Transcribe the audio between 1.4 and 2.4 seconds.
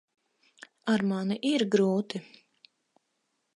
ir grūti.